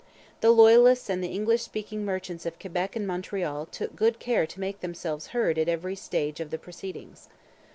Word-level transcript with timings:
The 0.39 0.49
Loyalists 0.49 1.11
and 1.11 1.23
the 1.23 1.27
English 1.29 1.61
speaking 1.61 2.03
merchants 2.03 2.47
of 2.47 2.57
Quebec 2.57 2.95
and 2.95 3.05
Montreal 3.05 3.67
took 3.67 3.95
good 3.95 4.17
care 4.17 4.47
to 4.47 4.59
make 4.59 4.79
themselves 4.81 5.27
heard 5.27 5.59
at 5.59 5.69
every 5.69 5.95
stage 5.95 6.39
of 6.39 6.49
the 6.49 6.57
proceedings. 6.57 7.29